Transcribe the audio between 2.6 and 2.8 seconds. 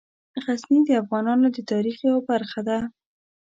ده.